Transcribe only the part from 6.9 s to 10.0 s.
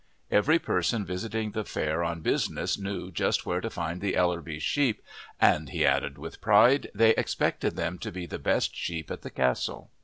they expected them to be the best sheep at the Castle.